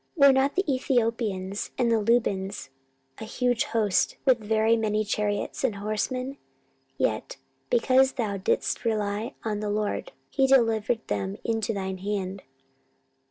[0.17, 2.69] 14:016:008 Were not the Ethiopians and the Lubims
[3.19, 6.37] a huge host, with very many chariots and horsemen?
[6.97, 7.37] yet,
[7.69, 12.41] because thou didst rely on the LORD, he delivered them into thine hand.